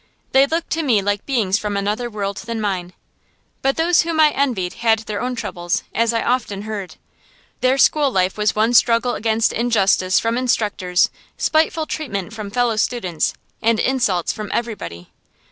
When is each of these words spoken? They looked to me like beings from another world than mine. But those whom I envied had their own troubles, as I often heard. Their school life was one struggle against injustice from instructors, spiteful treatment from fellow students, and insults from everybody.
They 0.31 0.47
looked 0.47 0.71
to 0.71 0.81
me 0.81 1.03
like 1.03 1.27
beings 1.27 1.59
from 1.59 1.77
another 1.77 2.09
world 2.09 2.37
than 2.37 2.59
mine. 2.59 2.93
But 3.61 3.77
those 3.77 4.01
whom 4.01 4.19
I 4.19 4.31
envied 4.31 4.73
had 4.81 4.97
their 5.01 5.21
own 5.21 5.35
troubles, 5.35 5.83
as 5.93 6.11
I 6.11 6.23
often 6.23 6.63
heard. 6.63 6.95
Their 7.59 7.77
school 7.77 8.09
life 8.11 8.35
was 8.35 8.55
one 8.55 8.73
struggle 8.73 9.13
against 9.13 9.53
injustice 9.53 10.19
from 10.19 10.39
instructors, 10.39 11.11
spiteful 11.37 11.85
treatment 11.85 12.33
from 12.33 12.49
fellow 12.49 12.77
students, 12.77 13.35
and 13.61 13.79
insults 13.79 14.33
from 14.33 14.49
everybody. 14.51 15.11